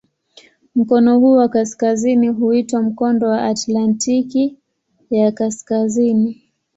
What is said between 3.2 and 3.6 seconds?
wa